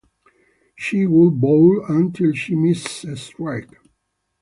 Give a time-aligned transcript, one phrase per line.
[0.75, 3.77] She would bowl until she missed a strike.